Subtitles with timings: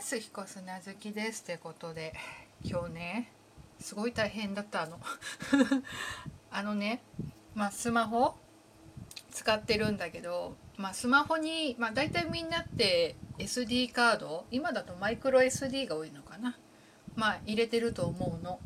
[0.00, 2.14] す彦砂好きですってことで
[2.64, 3.32] 今日ね
[3.80, 4.98] すごい大変だったあの
[6.50, 7.02] あのね
[7.54, 8.34] まあスマホ
[9.30, 16.58] 使ってるんだけど、まあ、スマホに、まあ、大体みんなって SD カード今だとマイクロ SD が多いのかな
[17.14, 18.58] まあ入れてると思うの、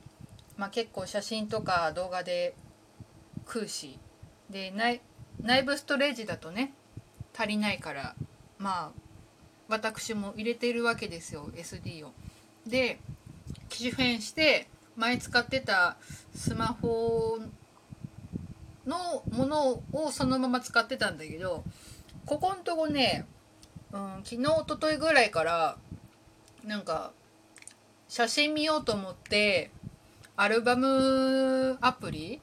[0.57, 2.55] まあ、結構写真とか動画で
[3.47, 3.99] 食うし
[4.51, 6.73] で内部ストレージだとね
[7.37, 8.15] 足りないから
[8.59, 9.04] まあ
[9.69, 12.13] 私も入れているわけですよ SD を。
[12.67, 12.99] で
[13.69, 15.97] 機種変して前使ってた
[16.35, 17.39] スマホ
[18.87, 21.65] のものをそのまま使ってたんだけど
[22.27, 23.27] ここんとこね、
[23.93, 25.77] うん、昨日一昨日ぐらいから
[26.65, 27.13] なんか
[28.09, 29.71] 写真見ようと思って
[30.37, 32.41] アルバムアプリ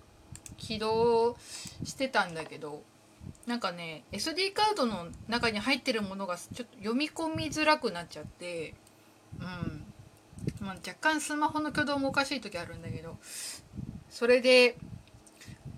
[0.58, 1.36] 起動
[1.84, 2.84] してたんだけど
[3.48, 8.76] なんかね SD カードの中に入ってるものがちょっと読み込みづらくなっちゃって
[9.40, 9.92] うん。
[10.60, 13.18] まあ、若干スマホの挙動もおかしい時あるんだけど
[14.10, 14.78] それで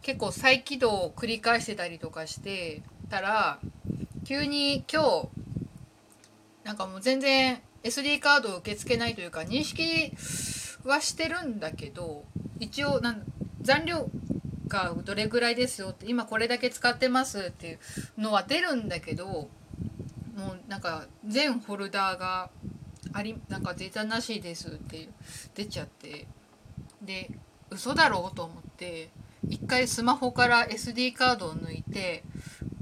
[0.02, 3.60] 結構再起動を繰り返してたりとかしてたら
[4.26, 5.30] 急に今日
[6.64, 10.14] なんかもう全然 SD カードを受け付けないというか認識
[10.86, 12.24] はしてるんだけど
[12.60, 13.24] 一応なん
[13.62, 14.10] 残量
[14.74, 17.80] がどれぐらいですよって今これだけ使ってますっていう
[18.18, 19.50] のは出るんだけども
[20.38, 22.50] うなんか全フォルダーが
[23.14, 25.08] ありなんかデータなしですって
[25.56, 26.28] 出ちゃって。
[27.02, 27.30] で
[27.70, 29.10] 嘘だろうと思って
[29.48, 32.24] 一回スマホから SD カードを抜いて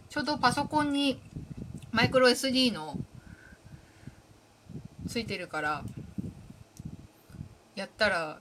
[0.09, 1.19] ちょうどパソコンに
[1.91, 2.97] マイクロ SD の
[5.07, 5.83] ついてるから
[7.75, 8.39] やったら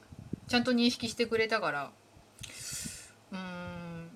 [0.48, 1.90] ちゃんと認識してくれたから
[3.32, 4.10] うーん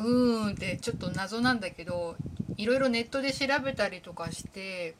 [0.00, 2.16] うーんってちょっと謎なんだけど
[2.56, 4.94] いろいろネットで調べたりとかして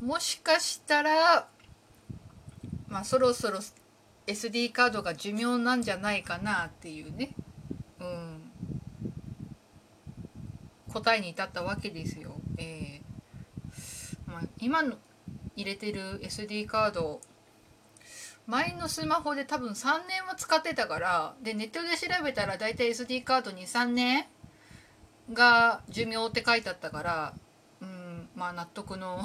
[0.00, 1.48] もしかしたら
[2.88, 3.60] まあそろそろ
[4.26, 7.30] SD カードが寿命なんじゃないかなっていうね、
[8.00, 8.52] うん、
[10.92, 12.34] 答えに至ったわけですよ。
[12.56, 14.30] えー。
[14.30, 14.94] まあ、今の
[15.56, 17.20] 入れてる SD カード
[18.52, 24.26] 前のスマホで多分3年は使ってたからでネットで調べたら大体 SD カードに3年
[25.32, 27.34] が寿命って書いてあったから
[27.80, 29.24] うんまあ納得の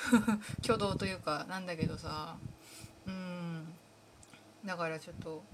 [0.64, 2.36] 挙動というかなんだけどさ
[3.06, 3.74] うん
[4.64, 5.44] だからちょっと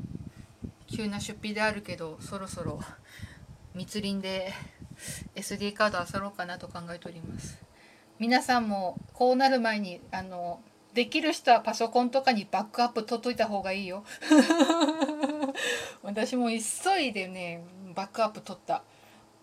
[0.86, 2.80] 急な出費であるけどそろそろ
[3.74, 4.54] 密林で
[5.34, 7.60] SD カード漁ろうかなと考えております。
[8.20, 10.60] 皆さんもこうなる前にあの
[10.98, 14.02] できる人はパソコンとかにバックアップ取っといた方がいいよ。
[16.02, 17.62] 私も急いでね
[17.94, 18.82] バックアップ取った。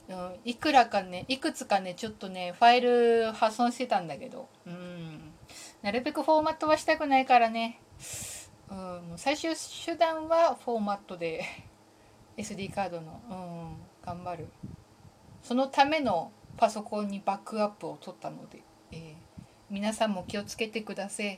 [0.10, 4.50] うんいくらかねいくつかねちょっとねファイル破損してたんだけど。
[4.68, 5.32] うん。
[5.82, 7.80] なるべくフォーマットはしたくないからね。
[8.70, 11.46] うん最終手段はフォーマットで
[12.36, 14.50] SD カードの、うん、頑張る。
[15.42, 18.62] そのためのパソコンにバックアップを取ったので、
[18.92, 19.25] えー、
[19.76, 21.38] 皆さんも気をつけてください。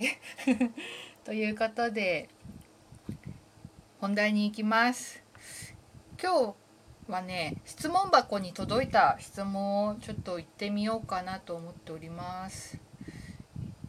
[1.26, 2.30] ということで
[4.00, 5.24] 本題に行きます。
[6.22, 12.78] 今日はね質問箱に届いた質問をちょっと言ってみようかなと思っております。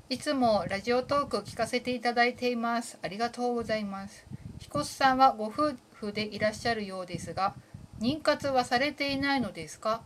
[0.09, 2.99] いつもラジオトーク聞かせていただいています。
[3.03, 4.25] ありがとうございます。
[4.61, 7.55] 彦さんはご夫婦でいらっしゃるようですが、
[8.01, 10.01] 妊活はされていないのですか？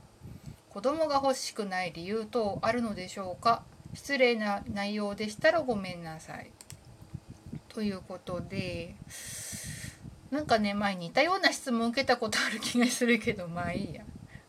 [0.69, 3.63] 子供が欲しくない理由等あるのでしょうか？
[3.95, 6.51] 失礼な内容でしたらごめんなさい。
[7.69, 8.95] ということで、
[10.31, 14.03] なんかね、前に似たような質問受けたことある気がするけど、まあいいや。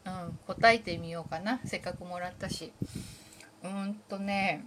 [0.06, 1.60] うん、答えてみようかな。
[1.66, 2.74] せっかくもらったし。
[3.64, 4.66] うんとね、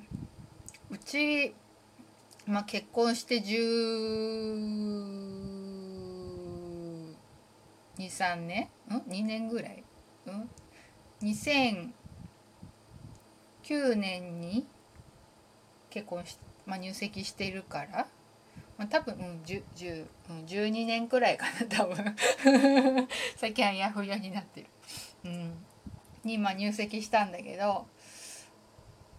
[0.90, 1.54] うち、
[2.46, 3.46] まあ、結婚して1
[7.98, 8.68] 2 3年？
[8.88, 9.84] ん？2年ぐらい？
[10.26, 10.48] うん？
[13.66, 14.64] 9年に
[15.90, 18.06] 結婚し、まあ、入籍してるから、
[18.78, 22.16] まあ、多分、うん、10 10、うん、12年くらいかな 多分。
[23.36, 24.66] 最近はやふやになってる、
[25.24, 25.64] うん、
[26.22, 27.86] に、まあ、入籍したんだけど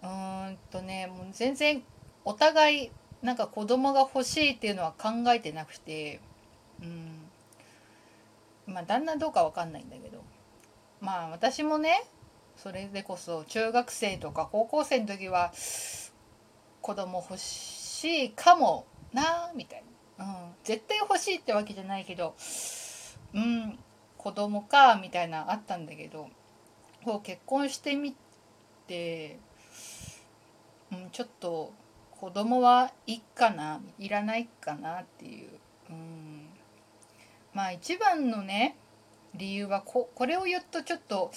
[0.01, 1.83] うんとねもう全然
[2.23, 2.91] お互い
[3.21, 6.21] なんか子供が欲しいっていうのは考えてなくて
[6.81, 7.29] うん。
[8.65, 10.23] まあ旦那どうかわかんないんだけど。
[11.01, 12.03] まあ私もね
[12.57, 15.53] それでこそ中学生とか高校生の時は
[16.81, 19.83] 子供欲しいかもなみたい
[20.17, 20.33] な、うん、
[20.63, 22.35] 絶対欲しいってわけじゃないけど
[23.33, 23.79] うん
[24.17, 26.27] 子供かみたいなあったんだけど
[27.03, 28.15] こう結婚してみ
[28.87, 29.39] て
[30.91, 31.73] うん、ちょっと
[32.11, 35.49] 子供はいっかないらないかなっていう。
[35.89, 36.47] うん。
[37.53, 38.77] まあ一番のね
[39.35, 41.31] 理由はここれを言うとちょっと、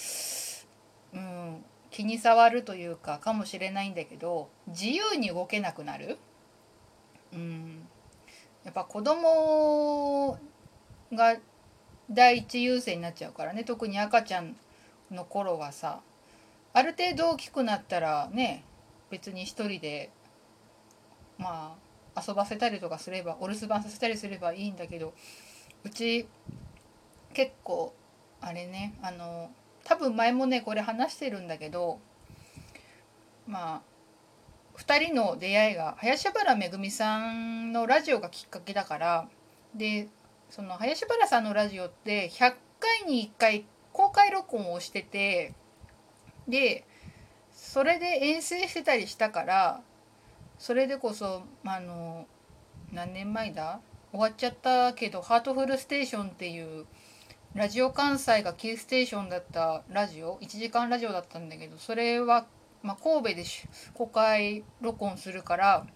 [1.14, 6.18] うん、気に障るというかかもしれないんだけど自由に動けなくなる。
[7.32, 7.86] うん、
[8.64, 10.38] やっぱ子供
[11.12, 11.36] が
[12.10, 14.56] 第一優先になっちゃうからね特に赤ちゃん
[15.10, 16.00] の頃はさ
[16.72, 18.64] ある程度大きくなったらね
[19.10, 20.10] 別に一人で
[21.38, 21.76] ま
[22.14, 25.14] あ遊ばせたりとかすればお留守番させたりすればいいんだけど
[25.84, 26.26] うち
[27.32, 27.94] 結構
[28.40, 29.50] あれねあの
[29.84, 31.98] 多分前もねこれ話してるんだけど
[33.46, 33.80] まあ
[34.78, 39.28] 2人の出会いが林原めぐみさんのラジオがきっかけだから
[39.74, 40.08] で
[40.50, 45.54] その林原さんのラジオって100回に1回公開録音をしてて
[46.48, 46.84] で
[47.52, 49.80] それで遠征してたりしたから
[50.58, 52.26] それでこそあの
[52.92, 53.80] 何年前だ？
[54.12, 56.86] 終わっちゃったけど「ハートフルステーション」っていう
[57.54, 62.46] ラジオ関西がキーステーションだったラジオ1時間ラジオだったんだけどそれは、
[62.82, 63.44] まあ、神戸で
[63.92, 65.86] 公開録音するから、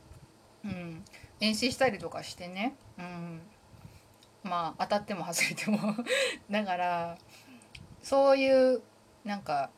[0.64, 1.04] うん、
[1.38, 3.40] 遠征したりとかしてね、うん、
[4.42, 5.78] まあ当たっても外れても
[6.50, 7.18] だから
[8.02, 8.82] そういう
[9.24, 9.70] なんか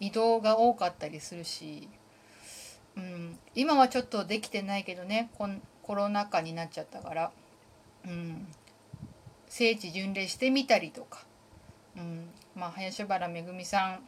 [0.00, 1.88] 移動が多かったりするし、
[2.96, 5.30] うん、今はちょっとできてないけどね
[5.82, 7.32] コロナ禍になっちゃったから、
[8.04, 8.48] うん、
[9.52, 11.26] 聖地巡礼してみたりとか、
[11.94, 12.30] うん。
[12.54, 14.00] まあ、林原めぐみさん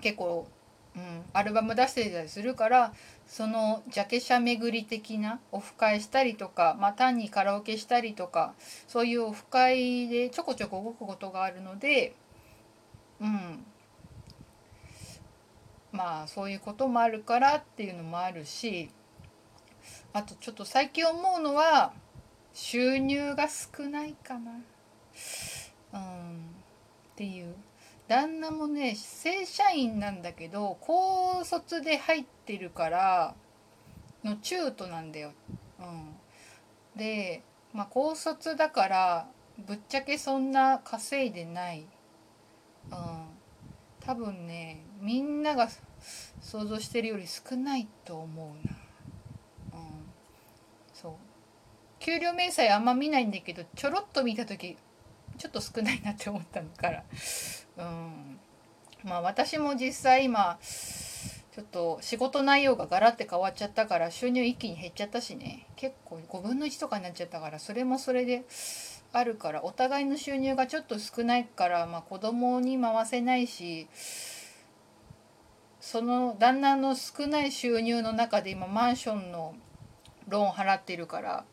[0.00, 0.48] 結構、
[0.96, 2.94] うん、アルバム出してたりするから
[3.26, 8.54] そのジャケ写巡り的なオフ会したりとか、まあ、単にカラオケしたりとか
[8.86, 12.14] そういうオフ会でちょこちょこ動くことがあるので、
[13.20, 13.66] うん、
[15.92, 18.88] まあそういうこともあるからっていうのもあるし
[20.14, 21.92] あとちょっと最近思うのは
[22.54, 24.52] 収入が少ないかな。
[25.92, 26.02] うん、っ
[27.16, 27.54] ていう
[28.08, 33.34] 旦那もね正社員なんだけど高卒で入ってるから
[34.24, 35.32] の中途なんだよ。
[35.78, 36.14] うん、
[36.96, 37.42] で、
[37.72, 39.28] まあ、高卒だから
[39.66, 41.86] ぶっちゃけそんな稼いでない。
[42.90, 43.26] うん、
[44.00, 45.68] 多分ねみんなが
[46.40, 49.78] 想像してるより少ないと思うな。
[49.78, 49.88] うん、
[50.94, 51.12] そう
[52.00, 54.76] 給料明細あんま見ないんだけどちょろっと見た時
[55.38, 57.04] ちょっと少ないなって思ったのから、
[57.78, 58.38] うん、
[59.04, 65.66] まあ私も実際今ちょっと仕事内容がガラッて変わっちゃったから収入一気に減っちゃったしね。
[65.76, 68.44] 結構5分の1とかになっちゃったからそれもそれで
[69.12, 73.88] あるからお互いの収入がちょっと少ないから、まあ、子供に回せないし
[75.80, 79.54] その旦那の少ない収入の中で今マンションの
[80.28, 81.44] ローン払ってるから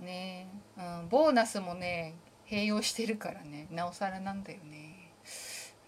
[0.00, 2.14] ね、うん、ボーナスもね
[2.50, 3.68] 併用してるからね。
[3.70, 5.12] なおさらなんだよね、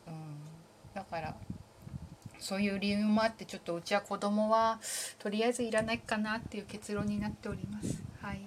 [0.06, 0.14] うん、
[0.94, 1.34] だから
[2.38, 4.80] そういう理由もあってちょっとうちは子供は
[5.18, 8.02] とりあえずいらないかなっていう結論になっております。
[8.20, 8.40] はい。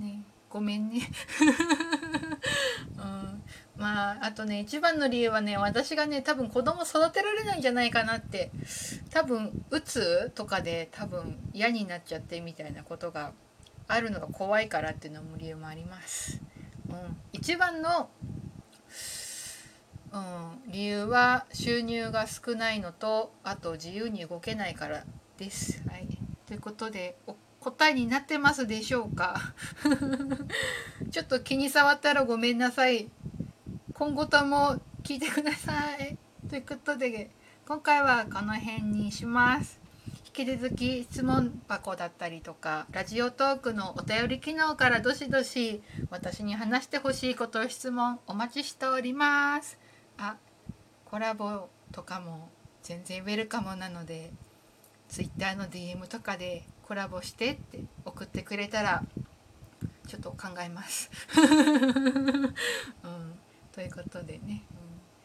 [0.00, 1.02] ねごめんね、
[2.98, 3.42] うん、
[3.76, 8.50] まああとね一番の理由はね私がね多分子供育てられないんじゃないかなって
[9.10, 13.32] 多分うつとかで多分嫌になっちゃってみたいなことが
[13.86, 16.40] あるのが怖いからっていうのも理由もあります。
[17.32, 18.10] 一番の、
[20.12, 25.04] うん、理由は収入が少ないのとあと自由に動けないから
[25.38, 25.82] です。
[25.88, 26.06] はい、
[26.46, 29.54] ということでお答えになってますでしょうか？
[31.10, 33.10] ちょっと気に障ったらごめんなさい。
[33.94, 36.18] 今後とも聞いてください。
[36.48, 37.30] ということで
[37.66, 39.79] 今回はこの辺にします。
[40.40, 49.78] 引き続き質問箱だったりとかラジオトークのお便り機能からどしどし私に話してほしいこと質問お待ちしております。
[50.16, 50.36] あ
[51.04, 52.48] コラボとかも
[52.82, 54.32] 全然ウェルカムなので
[55.10, 59.04] Twitter の DM とかでコラボしてって送ってくれたら
[60.08, 62.54] ちょっと考えます、 うん、
[63.72, 64.62] ということでね、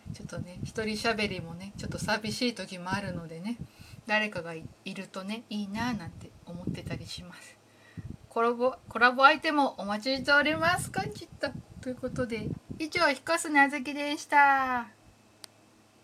[0.10, 3.56] うん、ちょっとね一人喋りもねちょっと寂しい時もあるのでね。
[4.08, 7.58] 誰かがいるとねいいななんて思ってたりします。
[8.30, 10.92] コラボコラボ相手もお待ちしております。
[10.92, 11.50] こんちっと
[11.82, 15.05] ということで以上ひこすなずきでした。